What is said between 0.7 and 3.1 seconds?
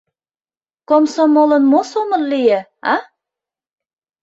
Комсомолын мо сомыл лие, а?